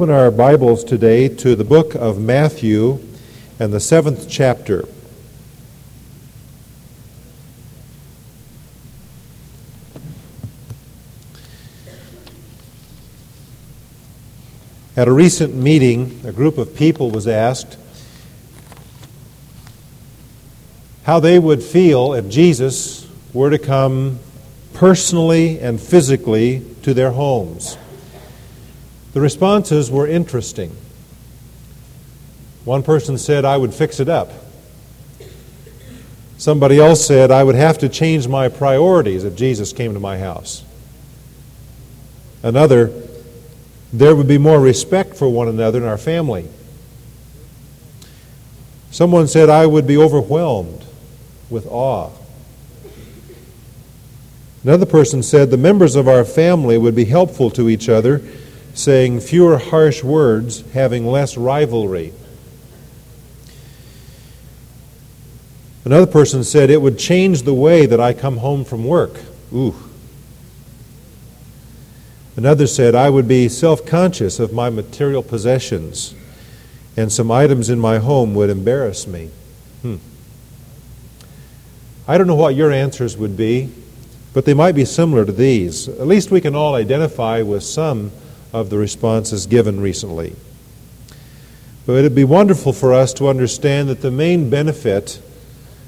[0.00, 3.00] Open our Bibles today to the book of Matthew
[3.58, 4.84] and the seventh chapter.
[14.96, 17.76] At a recent meeting, a group of people was asked
[21.02, 24.20] how they would feel if Jesus were to come
[24.74, 27.76] personally and physically to their homes.
[29.12, 30.76] The responses were interesting.
[32.64, 34.30] One person said, I would fix it up.
[36.36, 40.18] Somebody else said, I would have to change my priorities if Jesus came to my
[40.18, 40.64] house.
[42.42, 42.92] Another,
[43.92, 46.48] there would be more respect for one another in our family.
[48.90, 50.84] Someone said, I would be overwhelmed
[51.50, 52.10] with awe.
[54.62, 58.22] Another person said, the members of our family would be helpful to each other
[58.78, 62.12] saying fewer harsh words, having less rivalry.
[65.84, 69.18] Another person said, It would change the way that I come home from work.
[69.52, 69.74] Ooh.
[72.36, 76.14] Another said, I would be self conscious of my material possessions,
[76.96, 79.30] and some items in my home would embarrass me.
[79.82, 79.96] Hmm.
[82.06, 83.72] I don't know what your answers would be,
[84.32, 85.88] but they might be similar to these.
[85.88, 88.12] At least we can all identify with some
[88.52, 90.34] of the responses given recently.
[91.86, 95.22] But it'd be wonderful for us to understand that the main benefit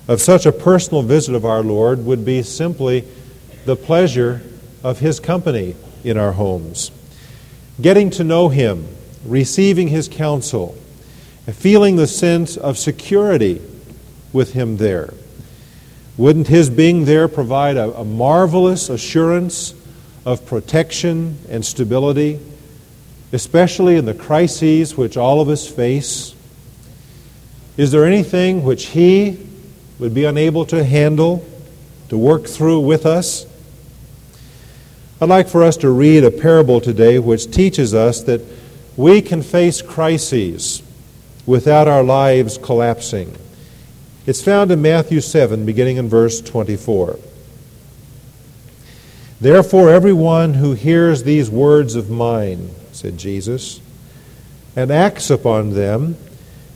[0.09, 3.05] of such a personal visit of our Lord would be simply
[3.65, 4.41] the pleasure
[4.83, 6.91] of His company in our homes.
[7.81, 8.89] Getting to know Him,
[9.25, 10.77] receiving His counsel,
[11.53, 13.61] feeling the sense of security
[14.33, 15.13] with Him there.
[16.17, 19.75] Wouldn't His being there provide a, a marvelous assurance
[20.25, 22.41] of protection and stability
[23.33, 26.35] especially in the crises which all of us face?
[27.77, 29.47] Is there anything which He
[29.99, 31.47] would be unable to handle,
[32.09, 33.47] to work through with us?
[35.21, 38.41] I'd like for us to read a parable today which teaches us that
[38.97, 40.83] we can face crises
[41.47, 43.37] without our lives collapsing.
[44.27, 47.19] It's found in Matthew 7, beginning in verse 24.
[49.41, 53.81] Therefore, everyone who hears these words of mine, said Jesus,
[54.77, 56.17] and acts upon them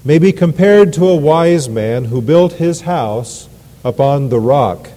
[0.07, 3.47] may be compared to a wise man who built his house
[3.85, 4.89] upon the rock.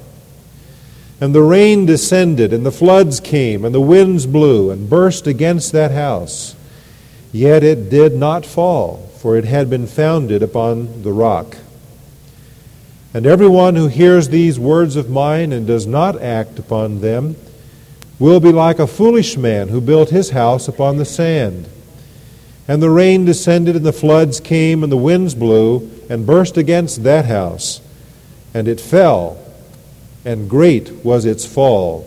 [1.19, 5.73] And the rain descended, and the floods came, and the winds blew and burst against
[5.73, 6.55] that house.
[7.33, 11.57] Yet it did not fall, for it had been founded upon the rock.
[13.13, 17.35] And everyone who hears these words of mine and does not act upon them
[18.19, 21.67] will be like a foolish man who built his house upon the sand.
[22.67, 27.03] And the rain descended, and the floods came, and the winds blew, and burst against
[27.03, 27.81] that house.
[28.53, 29.37] And it fell,
[30.25, 32.05] and great was its fall.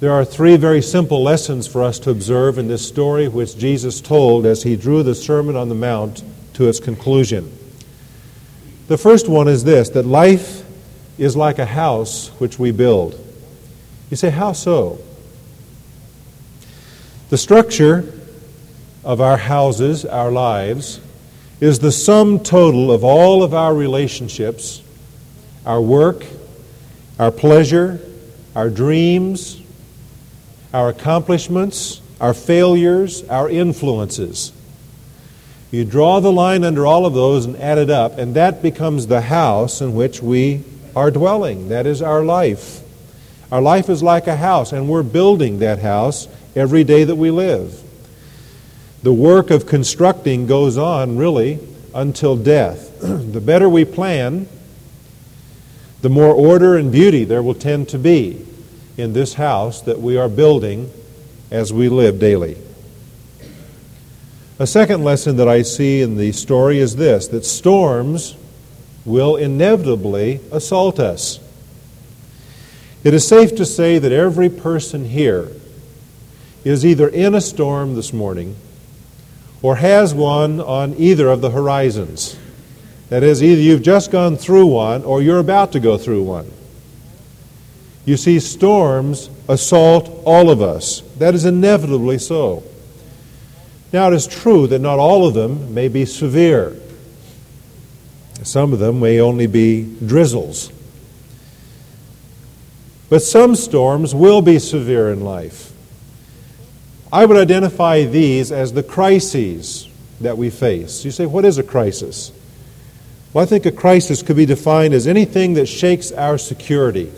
[0.00, 4.00] There are three very simple lessons for us to observe in this story which Jesus
[4.00, 6.24] told as he drew the Sermon on the Mount
[6.54, 7.56] to its conclusion.
[8.88, 10.64] The first one is this that life
[11.18, 13.21] is like a house which we build.
[14.12, 14.98] You say, how so?
[17.30, 18.12] The structure
[19.04, 21.00] of our houses, our lives,
[21.60, 24.82] is the sum total of all of our relationships,
[25.64, 26.26] our work,
[27.18, 28.06] our pleasure,
[28.54, 29.58] our dreams,
[30.74, 34.52] our accomplishments, our failures, our influences.
[35.70, 39.06] You draw the line under all of those and add it up, and that becomes
[39.06, 40.64] the house in which we
[40.94, 41.70] are dwelling.
[41.70, 42.81] That is our life.
[43.52, 46.26] Our life is like a house, and we're building that house
[46.56, 47.78] every day that we live.
[49.02, 51.58] The work of constructing goes on really
[51.94, 52.98] until death.
[53.00, 54.48] the better we plan,
[56.00, 58.42] the more order and beauty there will tend to be
[58.96, 60.90] in this house that we are building
[61.50, 62.56] as we live daily.
[64.58, 68.34] A second lesson that I see in the story is this that storms
[69.04, 71.38] will inevitably assault us.
[73.04, 75.48] It is safe to say that every person here
[76.64, 78.56] is either in a storm this morning
[79.60, 82.38] or has one on either of the horizons.
[83.08, 86.50] That is, either you've just gone through one or you're about to go through one.
[88.04, 91.02] You see, storms assault all of us.
[91.18, 92.62] That is inevitably so.
[93.92, 96.76] Now, it is true that not all of them may be severe,
[98.42, 100.72] some of them may only be drizzles.
[103.12, 105.70] But some storms will be severe in life.
[107.12, 109.86] I would identify these as the crises
[110.22, 111.04] that we face.
[111.04, 112.32] You say, what is a crisis?
[113.34, 117.12] Well, I think a crisis could be defined as anything that shakes our security,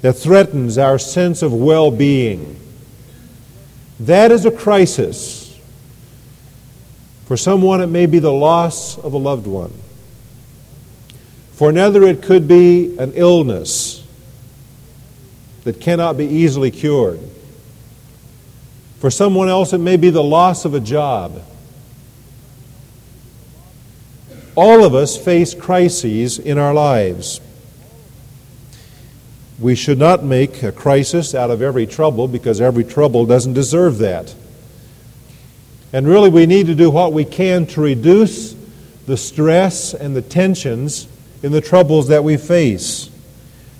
[0.00, 2.58] that threatens our sense of well being.
[4.00, 5.56] That is a crisis.
[7.26, 9.72] For someone, it may be the loss of a loved one.
[11.52, 14.01] For another, it could be an illness
[15.64, 17.20] that cannot be easily cured.
[18.98, 21.42] For someone else, it may be the loss of a job.
[24.54, 27.40] All of us face crises in our lives.
[29.58, 33.98] We should not make a crisis out of every trouble because every trouble doesn't deserve
[33.98, 34.34] that.
[35.92, 38.54] And really, we need to do what we can to reduce
[39.06, 41.06] the stress and the tensions
[41.42, 43.10] in the troubles that we face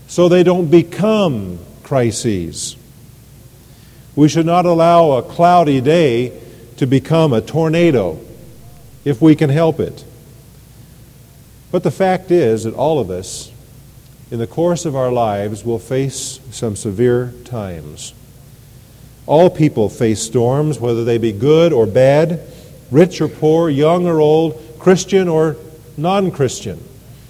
[0.08, 1.58] so they don't become
[1.92, 2.74] crises.
[4.16, 6.32] We should not allow a cloudy day
[6.78, 8.18] to become a tornado
[9.04, 10.02] if we can help it.
[11.70, 13.52] But the fact is that all of us,
[14.30, 18.14] in the course of our lives, will face some severe times.
[19.26, 22.40] All people face storms, whether they be good or bad,
[22.90, 25.58] rich or poor, young or old, Christian or
[25.98, 26.82] non Christian.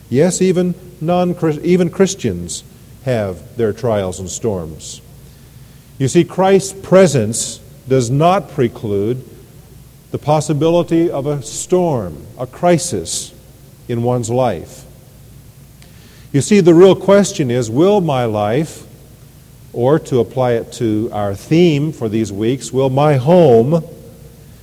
[0.08, 2.62] Yes, even, non even Christians
[3.04, 5.00] have their trials and storms.
[5.98, 7.58] You see, Christ's presence
[7.88, 9.28] does not preclude
[10.10, 13.34] the possibility of a storm, a crisis
[13.88, 14.84] in one's life.
[16.32, 18.86] You see, the real question is will my life,
[19.72, 23.84] or to apply it to our theme for these weeks, will my home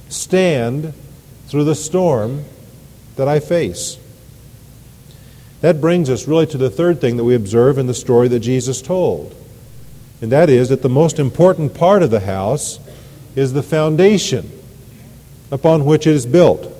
[0.07, 0.93] stand
[1.47, 2.45] through the storm
[3.15, 3.97] that I face?
[5.61, 8.39] That brings us really to the third thing that we observe in the story that
[8.39, 9.35] Jesus told
[10.21, 12.79] and that is that the most important part of the house
[13.35, 14.51] is the foundation
[15.51, 16.71] upon which it is built.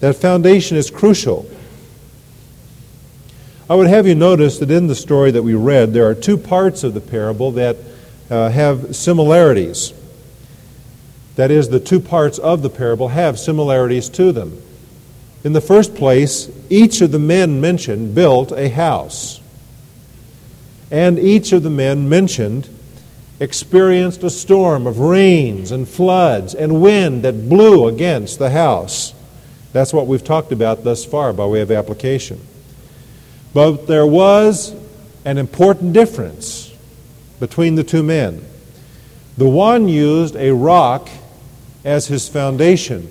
[0.00, 1.48] That foundation is crucial.
[3.70, 6.38] I would have you notice that in the story that we read, there are two
[6.38, 7.76] parts of the parable that
[8.30, 9.92] uh, have similarities.
[11.36, 14.60] That is, the two parts of the parable have similarities to them.
[15.44, 19.40] In the first place, each of the men mentioned built a house.
[20.90, 22.68] And each of the men mentioned
[23.40, 29.14] experienced a storm of rains and floods and wind that blew against the house.
[29.72, 32.40] That's what we've talked about thus far by way of application.
[33.54, 34.74] But there was
[35.24, 36.74] an important difference
[37.38, 38.44] between the two men.
[39.36, 41.08] The one used a rock
[41.84, 43.08] as his foundation,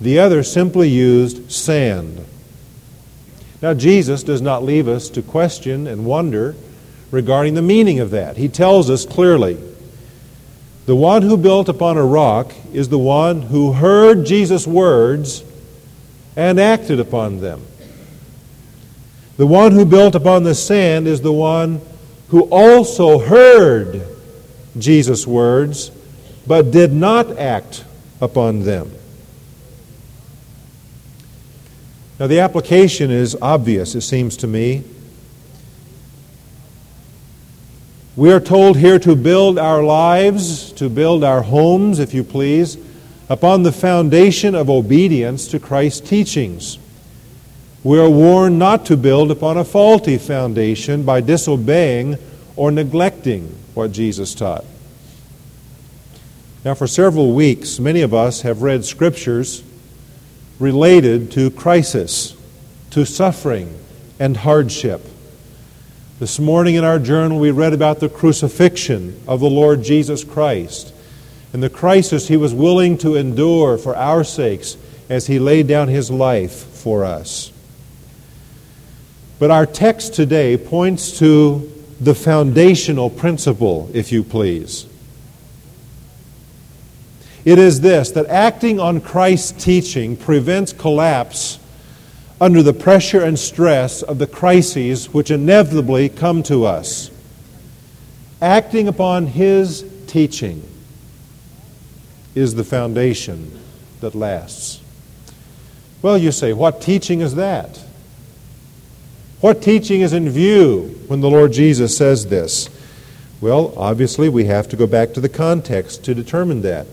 [0.00, 2.24] the other simply used sand.
[3.62, 6.54] Now, Jesus does not leave us to question and wonder
[7.10, 8.36] regarding the meaning of that.
[8.36, 9.58] He tells us clearly
[10.86, 15.42] the one who built upon a rock is the one who heard Jesus' words
[16.36, 17.62] and acted upon them.
[19.36, 21.80] The one who built upon the sand is the one
[22.28, 24.02] who also heard
[24.78, 25.90] Jesus' words
[26.46, 27.84] but did not act
[28.20, 28.92] upon them.
[32.18, 34.84] Now, the application is obvious, it seems to me.
[38.16, 42.78] We are told here to build our lives, to build our homes, if you please,
[43.28, 46.78] upon the foundation of obedience to Christ's teachings.
[47.82, 52.16] We are warned not to build upon a faulty foundation by disobeying
[52.54, 54.64] or neglecting what Jesus taught.
[56.64, 59.64] Now, for several weeks, many of us have read scriptures
[60.58, 62.36] related to crisis,
[62.90, 63.78] to suffering
[64.18, 65.04] and hardship.
[66.20, 70.94] This morning in our journal, we read about the crucifixion of the Lord Jesus Christ
[71.52, 74.76] and the crisis he was willing to endure for our sakes
[75.08, 77.52] as he laid down his life for us.
[79.38, 81.70] But our text today points to
[82.00, 84.86] the foundational principle, if you please.
[87.44, 91.58] It is this that acting on Christ's teaching prevents collapse
[92.40, 97.10] under the pressure and stress of the crises which inevitably come to us.
[98.40, 100.68] Acting upon His teaching
[102.34, 103.60] is the foundation
[104.00, 104.80] that lasts.
[106.02, 107.82] Well, you say, what teaching is that?
[109.40, 112.68] What teaching is in view when the Lord Jesus says this?
[113.40, 116.86] Well, obviously, we have to go back to the context to determine that.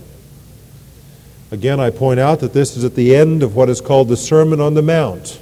[1.51, 4.15] Again, I point out that this is at the end of what is called the
[4.15, 5.41] Sermon on the Mount.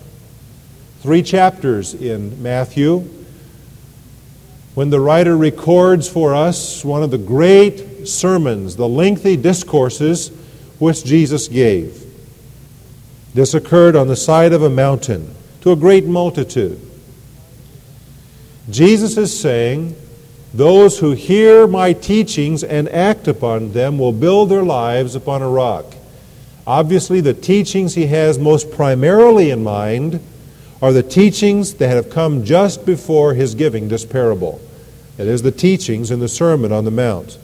[1.02, 3.08] Three chapters in Matthew.
[4.74, 10.30] When the writer records for us one of the great sermons, the lengthy discourses
[10.80, 12.04] which Jesus gave.
[13.36, 16.82] This occurred on the side of a mountain to a great multitude.
[18.68, 19.96] Jesus is saying,
[20.56, 25.50] Those who hear my teachings and act upon them will build their lives upon a
[25.50, 25.96] rock.
[26.70, 30.20] Obviously, the teachings he has most primarily in mind
[30.84, 34.62] are the teachings that have come just before his giving this parable.
[35.18, 37.40] It is the teachings in the Sermon on the Mount.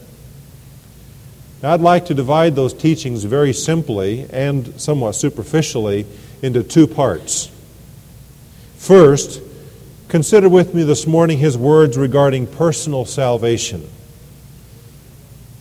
[1.64, 6.06] Now, I'd like to divide those teachings very simply and somewhat superficially
[6.44, 7.50] into two parts.
[8.78, 9.42] First,
[10.08, 13.90] consider with me this morning his words regarding personal salvation.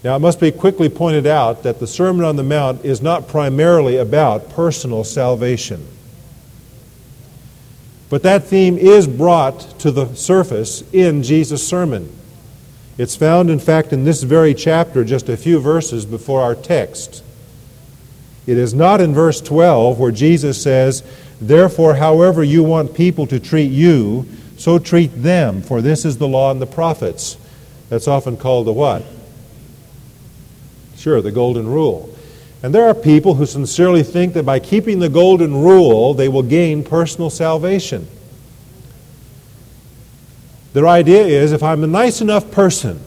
[0.04, 3.26] Now, it must be quickly pointed out that the Sermon on the Mount is not
[3.26, 5.88] primarily about personal salvation.
[8.10, 12.14] But that theme is brought to the surface in Jesus' sermon.
[12.98, 17.24] It's found, in fact, in this very chapter, just a few verses before our text.
[18.46, 21.02] It is not in verse 12 where Jesus says,
[21.40, 24.26] Therefore, however you want people to treat you,
[24.58, 27.38] so treat them, for this is the law and the prophets.
[27.88, 29.02] That's often called the what?
[31.04, 32.16] Sure, the golden rule.
[32.62, 36.42] And there are people who sincerely think that by keeping the golden rule, they will
[36.42, 38.08] gain personal salvation.
[40.72, 43.02] Their idea is if I'm a nice enough person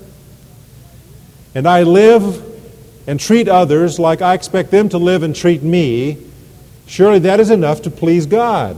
[1.55, 2.45] and I live
[3.07, 6.19] and treat others like I expect them to live and treat me,
[6.85, 8.77] surely that is enough to please God.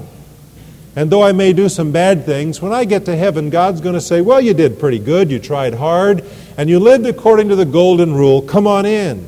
[0.95, 3.95] And though I may do some bad things, when I get to heaven, God's going
[3.95, 6.23] to say, Well, you did pretty good, you tried hard,
[6.57, 8.41] and you lived according to the golden rule.
[8.41, 9.25] Come on in.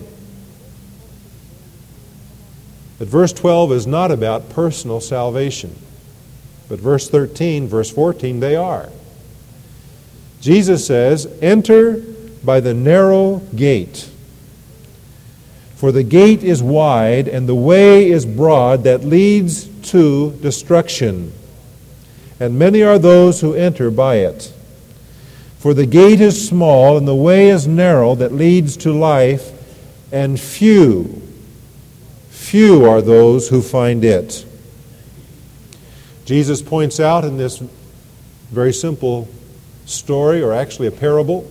[2.99, 5.75] But verse 12 is not about personal salvation.
[6.69, 8.89] But verse 13, verse 14, they are.
[10.39, 12.03] Jesus says, Enter
[12.43, 14.09] by the narrow gate.
[15.75, 21.33] For the gate is wide and the way is broad that leads to destruction,
[22.41, 24.51] and many are those who enter by it.
[25.59, 29.51] For the gate is small and the way is narrow that leads to life,
[30.11, 31.21] and few,
[32.31, 34.43] few are those who find it.
[36.25, 37.59] Jesus points out in this
[38.49, 39.29] very simple
[39.85, 41.47] story, or actually a parable,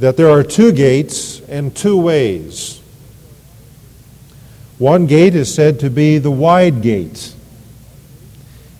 [0.00, 2.80] that there are two gates and two ways.
[4.78, 7.32] One gate is said to be the wide gate,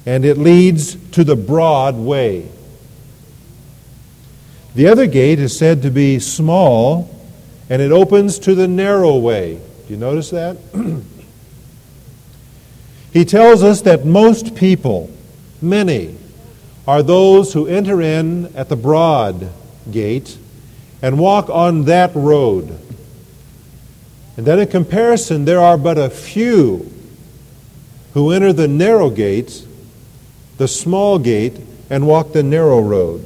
[0.06, 2.48] and it leads to the broad way.
[4.74, 7.10] The other gate is said to be small,
[7.70, 9.54] and it opens to the narrow way.
[9.86, 10.56] Do you notice that?
[13.12, 15.10] he tells us that most people,
[15.62, 16.16] many,
[16.86, 19.50] are those who enter in at the broad
[19.90, 20.36] gate
[21.00, 22.80] and walk on that road.
[24.36, 26.90] And then in comparison, there are but a few
[28.14, 29.66] who enter the narrow gate,
[30.58, 33.24] the small gate, and walk the narrow road.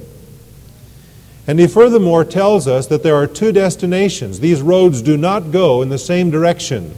[1.47, 4.41] And he furthermore tells us that there are two destinations.
[4.41, 6.95] These roads do not go in the same direction.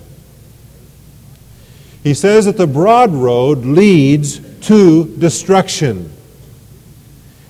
[2.03, 6.13] He says that the broad road leads to destruction.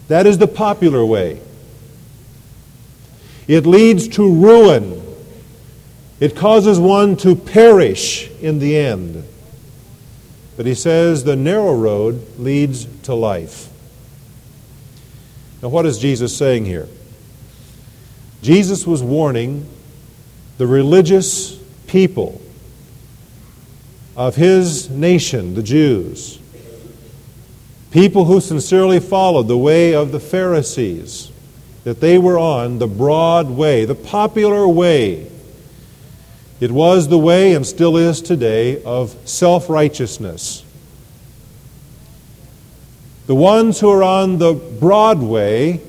[0.08, 1.40] That is the popular way.
[3.46, 5.00] It leads to ruin.
[6.18, 9.24] It causes one to perish in the end.
[10.60, 13.70] But he says the narrow road leads to life.
[15.62, 16.86] Now, what is Jesus saying here?
[18.42, 19.66] Jesus was warning
[20.58, 22.42] the religious people
[24.14, 26.38] of his nation, the Jews,
[27.90, 31.32] People who sincerely followed the way of the Pharisees,
[31.84, 35.29] that they were on the broad way, the popular way.
[36.60, 40.62] It was the way and still is today of self righteousness.
[43.26, 45.80] The ones who are on the broad way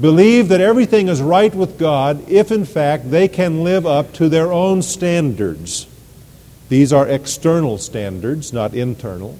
[0.00, 4.28] believe that everything is right with God if, in fact, they can live up to
[4.28, 5.86] their own standards.
[6.70, 9.36] These are external standards, not internal.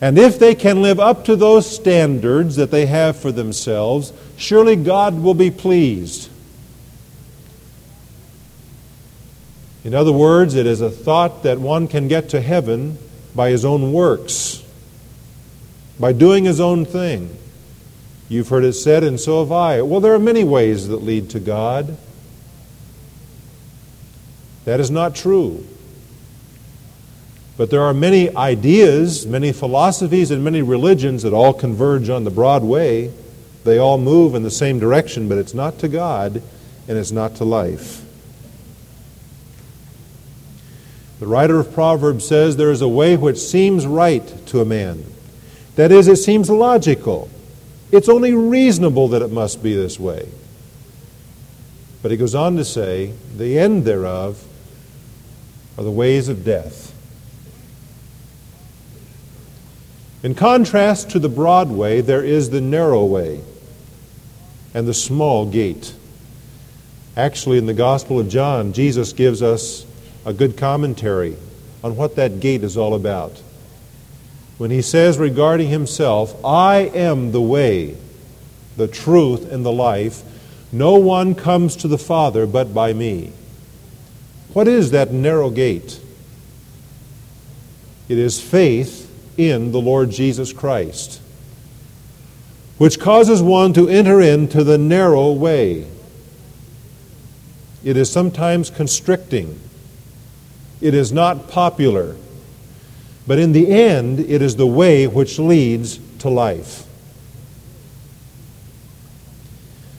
[0.00, 4.74] And if they can live up to those standards that they have for themselves, surely
[4.74, 6.29] God will be pleased.
[9.84, 12.98] In other words, it is a thought that one can get to heaven
[13.34, 14.62] by his own works,
[15.98, 17.36] by doing his own thing.
[18.28, 19.82] You've heard it said, and so have I.
[19.82, 21.96] Well, there are many ways that lead to God.
[24.66, 25.66] That is not true.
[27.56, 32.30] But there are many ideas, many philosophies, and many religions that all converge on the
[32.30, 33.12] broad way.
[33.64, 36.42] They all move in the same direction, but it's not to God.
[36.88, 38.02] and it's not to life.
[41.20, 45.04] The writer of Proverbs says there is a way which seems right to a man.
[45.76, 47.28] That is, it seems logical.
[47.92, 50.28] It's only reasonable that it must be this way.
[52.02, 54.42] But he goes on to say, the end thereof
[55.76, 56.94] are the ways of death.
[60.22, 63.42] In contrast to the broad way, there is the narrow way
[64.72, 65.94] and the small gate.
[67.14, 69.84] Actually, in the Gospel of John, Jesus gives us
[70.30, 71.36] a good commentary
[71.82, 73.42] on what that gate is all about.
[74.58, 77.96] When he says regarding himself, I am the way,
[78.76, 80.22] the truth, and the life,
[80.70, 83.32] no one comes to the Father but by me.
[84.52, 86.00] What is that narrow gate?
[88.08, 91.20] It is faith in the Lord Jesus Christ,
[92.78, 95.88] which causes one to enter into the narrow way.
[97.82, 99.58] It is sometimes constricting,
[100.80, 102.16] it is not popular,
[103.26, 106.86] but in the end, it is the way which leads to life.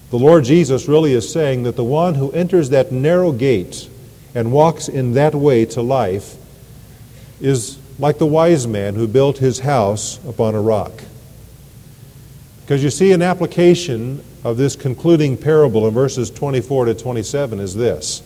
[0.10, 3.90] The Lord Jesus really is saying that the one who enters that narrow gate
[4.36, 6.36] and walks in that way to life
[7.40, 10.92] is like the wise man who built his house upon a rock.
[12.62, 17.76] Because you see, an application of this concluding parable in verses 24 to 27 is
[17.76, 18.22] this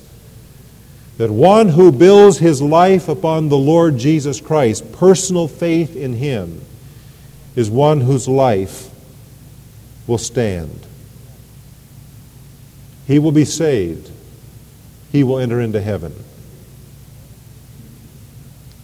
[1.17, 6.61] that one who builds his life upon the Lord Jesus Christ, personal faith in him,
[7.55, 8.89] is one whose life
[10.07, 10.85] will stand.
[13.07, 14.11] He will be saved.
[15.11, 16.13] He will enter into heaven.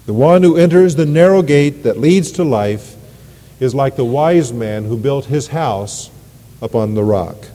[0.05, 2.95] The one who enters the narrow gate that leads to life
[3.59, 6.09] is like the wise man who built his house
[6.61, 7.47] upon the rock.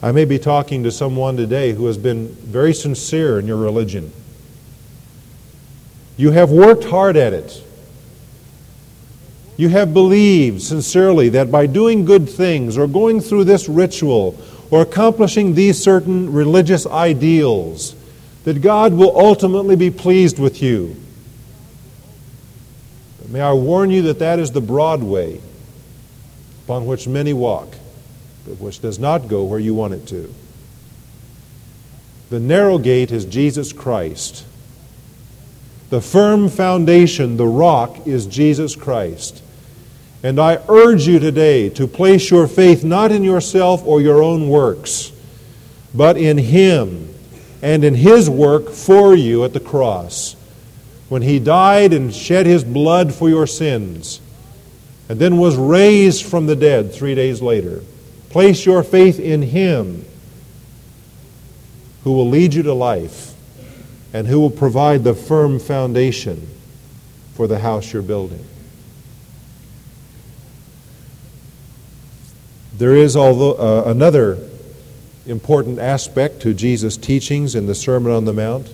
[0.00, 4.12] I may be talking to someone today who has been very sincere in your religion.
[6.16, 7.64] You have worked hard at it.
[9.56, 14.38] You have believed sincerely that by doing good things or going through this ritual
[14.70, 17.96] or accomplishing these certain religious ideals,
[18.44, 20.94] that God will ultimately be pleased with you.
[23.20, 25.40] But may I warn you that that is the broad way
[26.64, 27.74] upon which many walk,
[28.48, 30.32] which does not go where you want it to.
[32.30, 34.44] The narrow gate is Jesus Christ.
[35.90, 39.42] The firm foundation, the rock, is Jesus Christ.
[40.22, 44.48] And I urge you today to place your faith not in yourself or your own
[44.48, 45.12] works,
[45.94, 47.08] but in Him
[47.62, 50.34] and in his work for you at the cross,
[51.08, 54.20] when he died and shed his blood for your sins,
[55.08, 57.82] and then was raised from the dead three days later.
[58.30, 60.04] Place your faith in him
[62.04, 63.34] who will lead you to life
[64.12, 66.48] and who will provide the firm foundation
[67.34, 68.44] for the house you're building.
[72.76, 74.38] There is although, uh, another
[75.26, 78.72] important aspect to Jesus' teachings in the Sermon on the Mount.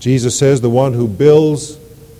[0.00, 1.78] Jesus says, The one who builds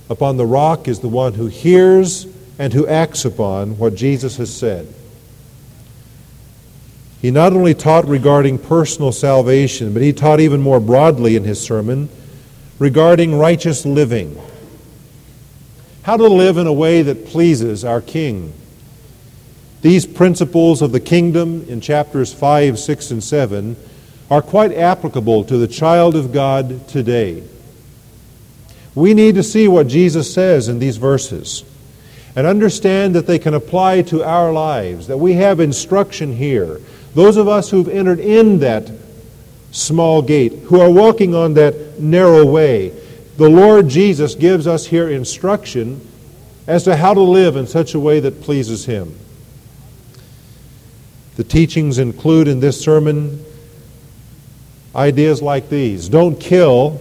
[0.09, 2.27] upon the rock is the one who hears
[2.59, 4.87] and who acts upon what Jesus has said.
[7.25, 11.59] He not only taught regarding personal salvation, but he taught even more broadly in his
[11.59, 12.11] sermon
[12.79, 14.39] regarding righteous living.
[16.03, 18.53] How to live in a way that pleases our King.
[19.81, 23.77] These principles of the kingdom in chapters 5, 6, and 7
[24.31, 27.43] are quite applicable to the child of God today.
[28.95, 31.65] We need to see what Jesus says in these verses
[32.37, 36.83] and understand that they can apply to our lives, that we have instruction here.
[37.15, 38.91] Those of us who've entered in that
[39.71, 42.91] small gate, who are walking on that narrow way,
[43.37, 46.01] the Lord Jesus gives us here instruction
[46.67, 49.17] as to how to live in such a way that pleases Him.
[51.37, 53.45] The teachings include in this sermon
[54.95, 57.01] ideas like these don't kill,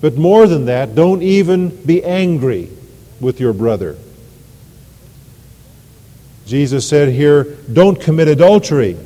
[0.00, 2.70] but more than that, don't even be angry
[3.20, 3.96] with your brother.
[6.46, 8.96] Jesus said here, don't commit adultery.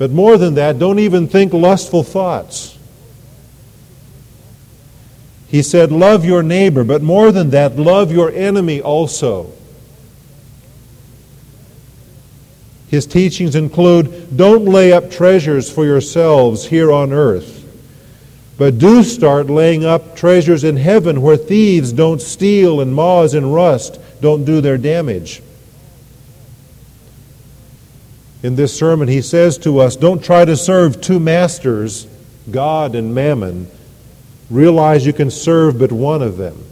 [0.00, 2.78] But more than that, don't even think lustful thoughts.
[5.46, 9.52] He said, love your neighbor, but more than that, love your enemy also.
[12.88, 17.62] His teachings include don't lay up treasures for yourselves here on earth,
[18.56, 23.54] but do start laying up treasures in heaven where thieves don't steal and moths and
[23.54, 25.42] rust don't do their damage.
[28.42, 32.06] In this sermon, he says to us don't try to serve two masters,
[32.50, 33.68] God and mammon.
[34.48, 36.64] Realize you can serve but one of them.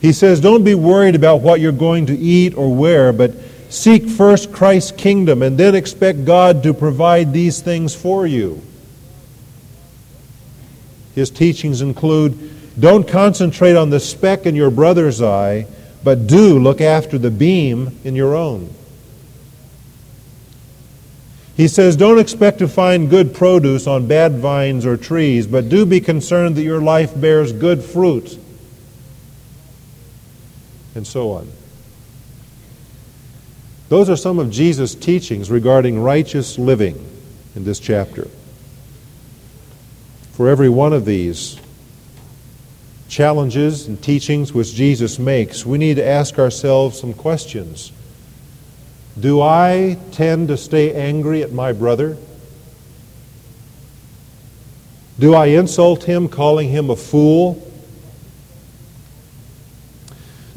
[0.00, 3.32] He says, Don't be worried about what you're going to eat or wear, but
[3.68, 8.62] seek first Christ's kingdom and then expect God to provide these things for you.
[11.14, 15.66] His teachings include don't concentrate on the speck in your brother's eye,
[16.02, 18.72] but do look after the beam in your own.
[21.60, 25.84] He says, Don't expect to find good produce on bad vines or trees, but do
[25.84, 28.38] be concerned that your life bears good fruit.
[30.94, 31.52] And so on.
[33.90, 36.96] Those are some of Jesus' teachings regarding righteous living
[37.54, 38.26] in this chapter.
[40.32, 41.60] For every one of these
[43.10, 47.92] challenges and teachings which Jesus makes, we need to ask ourselves some questions.
[49.20, 52.16] Do I tend to stay angry at my brother?
[55.18, 57.62] Do I insult him, calling him a fool?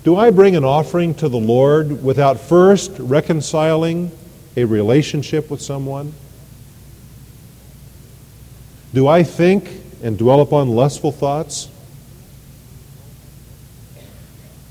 [0.05, 4.11] Do I bring an offering to the Lord without first reconciling
[4.55, 6.13] a relationship with someone?
[8.93, 9.69] Do I think
[10.01, 11.67] and dwell upon lustful thoughts?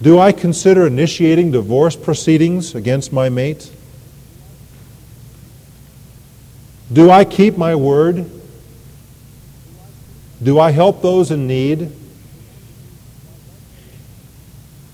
[0.00, 3.70] Do I consider initiating divorce proceedings against my mate?
[6.92, 8.30] Do I keep my word?
[10.42, 11.90] Do I help those in need?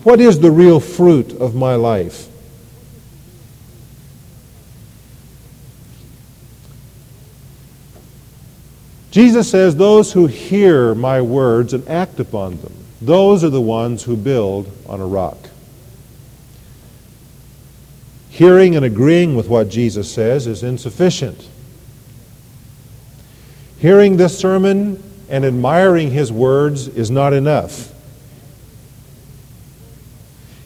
[0.05, 2.29] What is the real fruit of my life?
[9.11, 14.05] Jesus says, Those who hear my words and act upon them, those are the ones
[14.05, 15.39] who build on a rock.
[18.31, 21.49] Hearing and agreeing with what Jesus says is insufficient.
[23.79, 27.93] Hearing this sermon and admiring his words is not enough.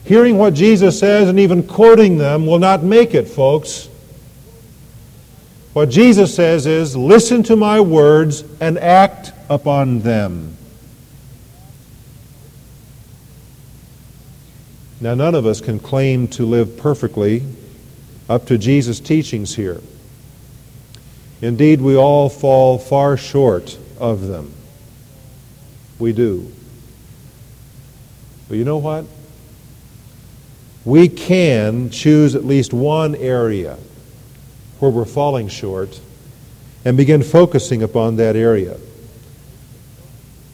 [0.04, 3.88] Hearing what Jesus says and even quoting them will not make it, folks.
[5.72, 10.56] What Jesus says is listen to my words and act upon them.
[15.00, 17.42] Now, none of us can claim to live perfectly
[18.28, 19.80] up to Jesus' teachings here.
[21.42, 24.54] Indeed, we all fall far short of them.
[25.98, 26.50] We do.
[28.48, 29.06] But you know what?
[30.84, 33.76] We can choose at least one area
[34.78, 36.00] where we're falling short
[36.84, 38.76] and begin focusing upon that area.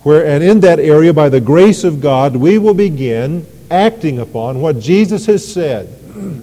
[0.03, 4.63] Where, and in that area, by the grace of God, we will begin acting upon
[4.63, 5.87] what Jesus has said.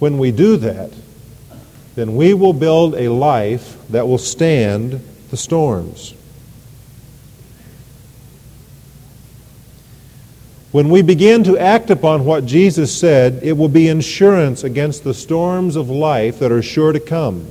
[0.00, 0.92] when we do that,
[2.00, 6.14] then we will build a life that will stand the storms.
[10.72, 15.12] When we begin to act upon what Jesus said, it will be insurance against the
[15.12, 17.46] storms of life that are sure to come.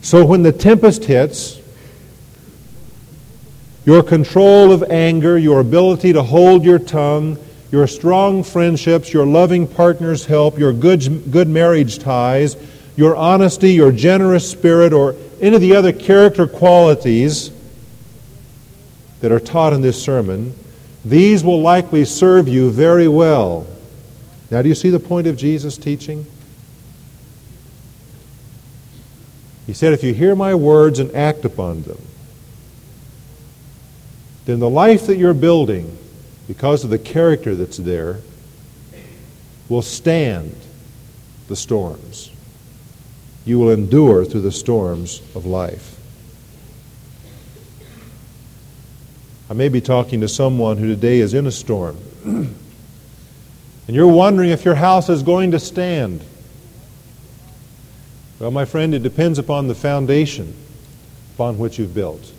[0.00, 1.60] So when the tempest hits,
[3.84, 7.36] your control of anger, your ability to hold your tongue,
[7.70, 12.56] your strong friendships, your loving partner's help, your good, good marriage ties,
[12.96, 17.50] your honesty, your generous spirit, or any of the other character qualities
[19.20, 20.54] that are taught in this sermon,
[21.04, 23.66] these will likely serve you very well.
[24.50, 26.26] Now, do you see the point of Jesus' teaching?
[29.66, 32.00] He said, If you hear my words and act upon them,
[34.46, 35.98] then the life that you're building
[36.48, 38.18] because of the character that's there,
[39.68, 40.56] will stand
[41.46, 42.32] the storms.
[43.44, 45.94] You will endure through the storms of life.
[49.50, 51.98] I may be talking to someone who today is in a storm.
[52.24, 52.56] and
[53.86, 56.22] you're wondering if your house is going to stand.
[58.38, 60.54] Well, my friend, it depends upon the foundation
[61.34, 62.32] upon which you've built.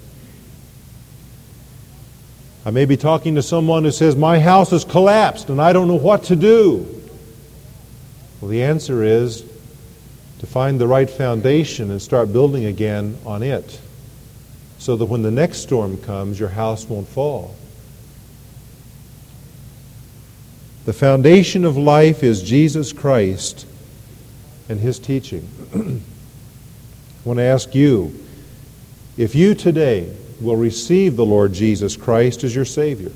[2.70, 5.88] I may be talking to someone who says, My house has collapsed and I don't
[5.88, 6.86] know what to do.
[8.40, 9.44] Well, the answer is
[10.38, 13.82] to find the right foundation and start building again on it
[14.78, 17.56] so that when the next storm comes, your house won't fall.
[20.86, 23.66] The foundation of life is Jesus Christ
[24.70, 25.50] and his teaching.
[25.74, 26.02] I
[27.24, 28.14] want to ask you
[29.18, 33.12] if you today will receive the Lord Jesus Christ as your Savior.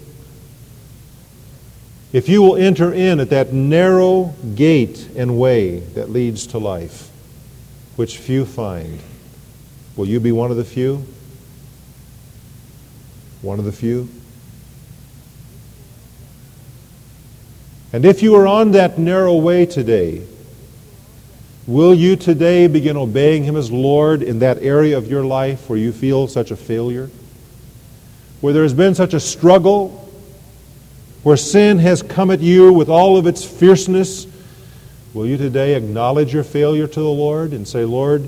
[2.11, 7.09] if you will enter in at that narrow gate and way that leads to life,
[7.95, 8.99] which few find,
[9.95, 11.05] will you be one of the few?
[13.41, 14.09] One of the few?
[17.91, 20.25] And if you are on that narrow way today,
[21.65, 25.79] will you today begin obeying Him as Lord in that area of your life where
[25.79, 27.09] you feel such a failure?
[28.41, 29.99] Where there has been such a struggle
[31.23, 34.27] where sin has come at you with all of its fierceness,
[35.13, 38.27] will you today acknowledge your failure to the Lord and say, Lord,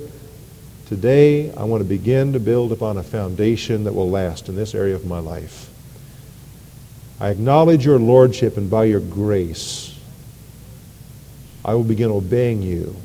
[0.88, 4.74] today I want to begin to build upon a foundation that will last in this
[4.74, 5.70] area of my life?
[7.20, 9.98] I acknowledge your lordship, and by your grace,
[11.66, 12.96] I will begin obeying you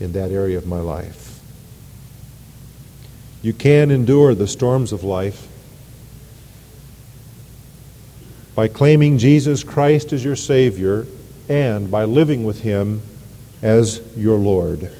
[0.00, 1.40] in that area of my life.
[3.42, 5.46] You can endure the storms of life
[8.54, 11.06] by claiming Jesus Christ as your Savior
[11.48, 13.02] and by living with Him
[13.62, 14.90] as your Lord.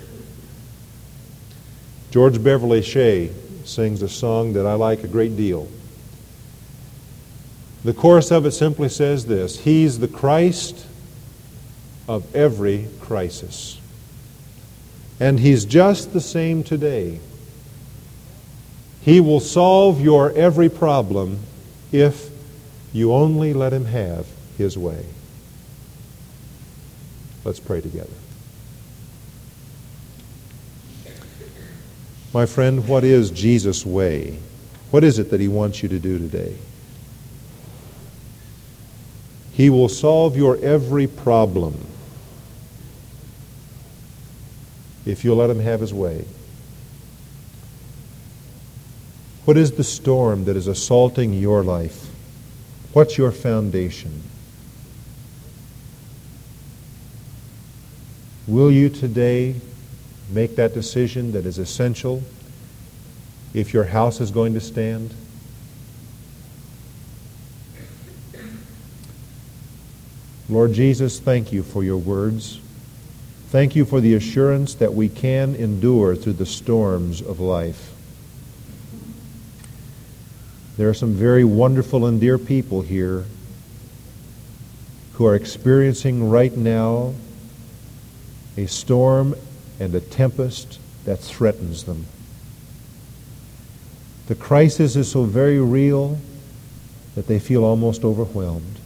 [2.10, 3.32] George Beverly Shea
[3.64, 5.68] sings a song that I like a great deal.
[7.84, 10.86] The chorus of it simply says this He's the Christ
[12.08, 13.80] of every crisis.
[15.20, 17.20] And He's just the same today.
[19.08, 21.38] He will solve your every problem
[21.92, 22.30] if
[22.92, 24.26] you only let him have
[24.56, 25.04] his way.
[27.44, 28.12] Let's pray together.
[32.34, 34.38] My friend, what is Jesus' way?
[34.90, 36.56] What is it that he wants you to do today?
[39.52, 41.86] He will solve your every problem
[45.08, 46.22] if you'll let him have his way.
[49.46, 52.08] What is the storm that is assaulting your life?
[52.92, 54.22] What's your foundation?
[58.46, 59.54] Will you today
[60.30, 62.22] make that decision that is essential
[63.54, 65.14] if your house is going to stand?
[70.50, 72.60] Lord Jesus, thank you for your words.
[73.50, 77.94] Thank you for the assurance that we can endure through the storms of life.
[80.76, 83.24] There are some very wonderful and dear people here
[85.14, 87.14] who are experiencing right now
[88.58, 89.34] a storm
[89.80, 92.04] and a tempest that threatens them.
[94.26, 96.18] The crisis is so very real
[97.14, 98.78] that they feel almost overwhelmed.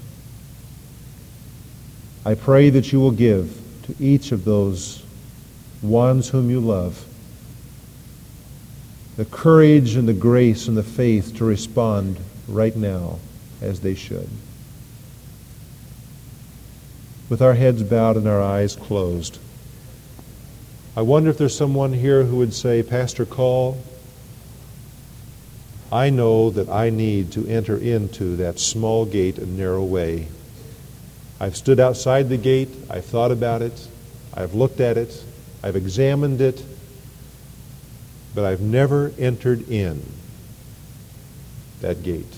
[2.24, 5.02] I pray that you will give to each of those
[5.82, 7.06] ones whom you love
[9.16, 12.18] the courage and the grace and the faith to respond
[12.48, 13.18] right now
[13.60, 14.28] as they should.
[17.28, 19.38] With our heads bowed and our eyes closed,
[20.96, 23.78] I wonder if there's someone here who would say, Pastor Call,
[25.90, 30.28] I know that I need to enter into that small gate and narrow way.
[31.42, 33.88] I've stood outside the gate, I've thought about it,
[34.32, 35.24] I've looked at it,
[35.60, 36.64] I've examined it,
[38.32, 40.00] but I've never entered in
[41.80, 42.32] that gate.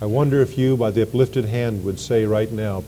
[0.00, 2.84] I wonder if you, by the uplifted hand, would say right now,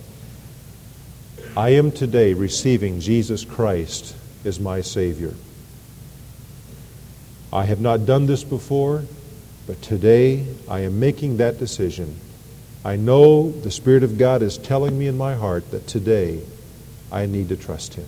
[1.57, 4.15] I am today receiving Jesus Christ
[4.45, 5.35] as my Savior.
[7.53, 9.03] I have not done this before,
[9.67, 12.21] but today I am making that decision.
[12.87, 16.45] I know the Spirit of God is telling me in my heart that today
[17.11, 18.07] I need to trust Him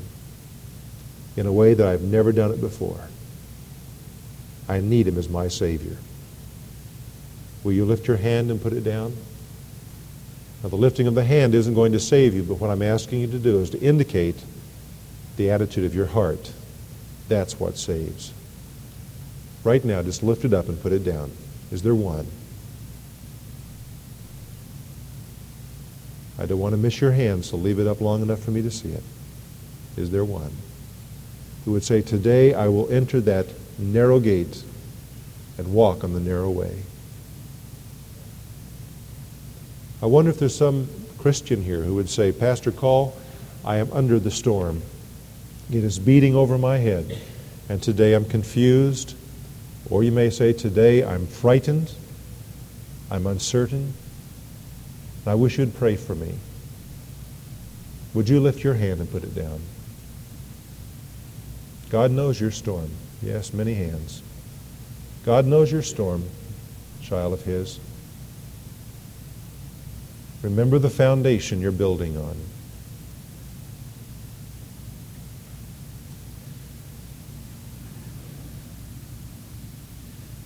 [1.36, 3.00] in a way that I've never done it before.
[4.68, 5.96] I need him as my Savior.
[7.64, 9.16] Will you lift your hand and put it down?
[10.62, 13.20] Now, the lifting of the hand isn't going to save you, but what I'm asking
[13.20, 14.36] you to do is to indicate
[15.36, 16.52] the attitude of your heart.
[17.26, 18.32] That's what saves.
[19.64, 21.32] Right now, just lift it up and put it down.
[21.72, 22.28] Is there one?
[26.38, 28.62] I don't want to miss your hand, so leave it up long enough for me
[28.62, 29.02] to see it.
[29.96, 30.52] Is there one?
[31.68, 33.46] who would say, Today I will enter that
[33.78, 34.64] narrow gate
[35.58, 36.82] and walk on the narrow way.
[40.00, 43.14] I wonder if there's some Christian here who would say, Pastor Call,
[43.66, 44.80] I am under the storm.
[45.70, 47.18] It is beating over my head,
[47.68, 49.14] and today I'm confused.
[49.90, 51.92] Or you may say, Today I'm frightened,
[53.10, 53.92] I'm uncertain,
[55.28, 56.34] I wish you'd pray for me.
[58.14, 59.60] Would you lift your hand and put it down?
[61.90, 62.90] God knows your storm.
[63.22, 64.22] Yes, many hands.
[65.24, 66.24] God knows your storm,
[67.02, 67.80] child of His.
[70.42, 72.36] Remember the foundation you're building on.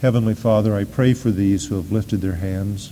[0.00, 2.90] Heavenly Father, I pray for these who have lifted their hands.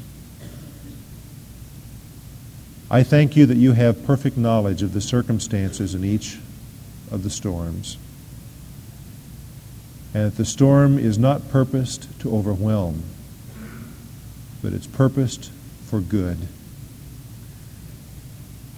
[2.90, 6.38] I thank you that you have perfect knowledge of the circumstances in each
[7.12, 7.96] of the storms,
[10.12, 13.04] and that the storm is not purposed to overwhelm,
[14.60, 15.52] but it's purposed
[15.86, 16.48] for good.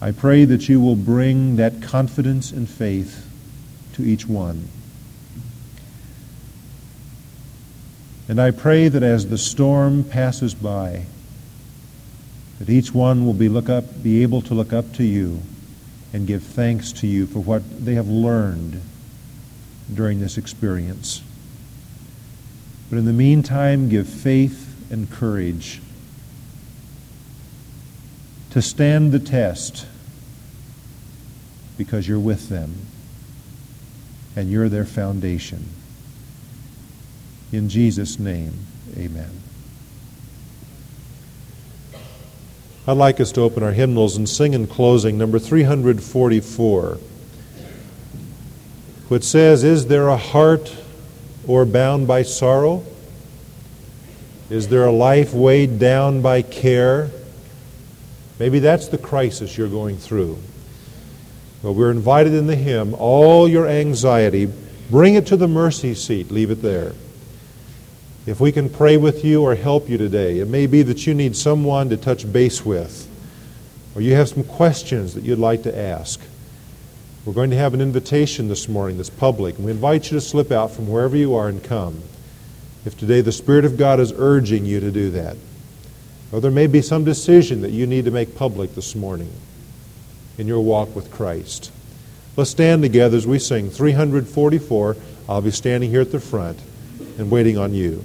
[0.03, 3.27] I pray that you will bring that confidence and faith
[3.94, 4.68] to each one.
[8.29, 11.07] And I pray that as the storm passes by,
[12.62, 15.42] that each one will be, look up, be able to look up to you
[16.12, 18.81] and give thanks to you for what they have learned
[19.92, 21.22] during this experience.
[22.88, 25.81] But in the meantime, give faith and courage
[28.51, 29.85] to stand the test
[31.77, 32.77] because you're with them
[34.37, 35.68] and you're their foundation.
[37.51, 38.55] In Jesus' name,
[38.96, 39.41] amen.
[42.85, 46.99] I'd like us to open our hymnals and sing in closing number 344,
[49.09, 50.75] which says, Is there a heart
[51.47, 52.85] or bound by sorrow?
[54.51, 57.11] Is there a life weighed down by care?
[58.40, 60.38] Maybe that's the crisis you're going through.
[61.62, 64.53] Well, we're invited in the hymn, all your anxiety,
[64.90, 66.95] bring it to the mercy seat, leave it there.
[68.24, 71.14] If we can pray with you or help you today, it may be that you
[71.14, 73.08] need someone to touch base with,
[73.96, 76.20] or you have some questions that you'd like to ask.
[77.24, 80.20] We're going to have an invitation this morning that's public, and we invite you to
[80.20, 82.00] slip out from wherever you are and come.
[82.85, 85.37] If today the Spirit of God is urging you to do that,
[86.30, 89.32] or there may be some decision that you need to make public this morning
[90.38, 91.72] in your walk with Christ.
[92.37, 94.96] Let's stand together as we sing 344.
[95.28, 96.61] I'll be standing here at the front
[97.18, 98.03] and waiting on you.